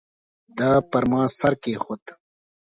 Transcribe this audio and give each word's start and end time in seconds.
ده 0.57 0.69
پر 0.89 1.03
ما 1.11 1.21
سر 1.37 1.53
کېښود. 1.63 2.03